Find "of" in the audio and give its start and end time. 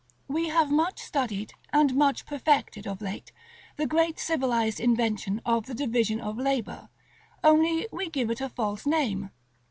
2.87-3.03, 5.45-5.67, 6.19-6.39